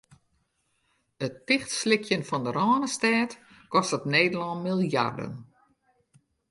It 1.25 1.35
tichtslykjen 1.45 2.23
fan 2.29 2.43
de 2.45 2.51
Rânestêd 2.57 3.31
kostet 3.73 4.09
Nederlân 4.13 4.59
miljarden. 4.67 5.33